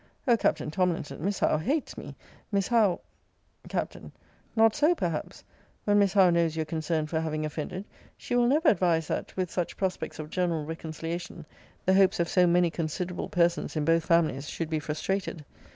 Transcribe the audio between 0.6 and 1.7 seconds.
Tomlinson, Miss Howe